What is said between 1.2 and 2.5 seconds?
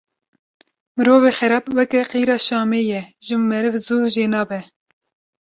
xerab weka qîra